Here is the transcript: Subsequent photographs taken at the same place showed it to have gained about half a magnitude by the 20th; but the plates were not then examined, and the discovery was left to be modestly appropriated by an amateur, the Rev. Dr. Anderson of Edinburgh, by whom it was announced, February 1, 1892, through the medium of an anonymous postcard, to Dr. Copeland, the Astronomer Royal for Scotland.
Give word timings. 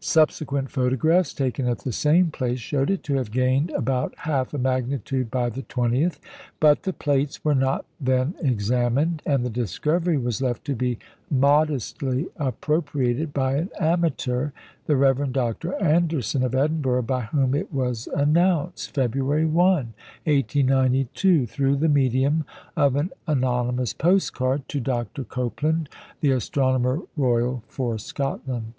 Subsequent 0.00 0.70
photographs 0.70 1.32
taken 1.32 1.66
at 1.66 1.78
the 1.78 1.90
same 1.92 2.30
place 2.30 2.58
showed 2.58 2.90
it 2.90 3.02
to 3.04 3.14
have 3.14 3.30
gained 3.30 3.70
about 3.70 4.12
half 4.18 4.52
a 4.52 4.58
magnitude 4.58 5.30
by 5.30 5.48
the 5.48 5.62
20th; 5.62 6.18
but 6.60 6.82
the 6.82 6.92
plates 6.92 7.42
were 7.42 7.54
not 7.54 7.86
then 7.98 8.34
examined, 8.42 9.22
and 9.24 9.42
the 9.42 9.48
discovery 9.48 10.18
was 10.18 10.42
left 10.42 10.62
to 10.66 10.74
be 10.74 10.98
modestly 11.30 12.26
appropriated 12.36 13.32
by 13.32 13.54
an 13.54 13.70
amateur, 13.80 14.50
the 14.84 14.94
Rev. 14.94 15.32
Dr. 15.32 15.72
Anderson 15.82 16.42
of 16.42 16.54
Edinburgh, 16.54 17.02
by 17.04 17.22
whom 17.22 17.54
it 17.54 17.72
was 17.72 18.06
announced, 18.08 18.90
February 18.92 19.46
1, 19.46 19.66
1892, 20.24 21.46
through 21.46 21.76
the 21.76 21.88
medium 21.88 22.44
of 22.76 22.94
an 22.94 23.10
anonymous 23.26 23.94
postcard, 23.94 24.68
to 24.68 24.80
Dr. 24.80 25.24
Copeland, 25.24 25.88
the 26.20 26.30
Astronomer 26.30 27.00
Royal 27.16 27.62
for 27.68 27.96
Scotland. 27.96 28.74